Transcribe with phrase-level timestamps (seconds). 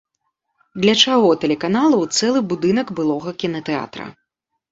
[0.83, 4.05] Для чаго тэлеканалу цэлы будынак былога кінатэатра?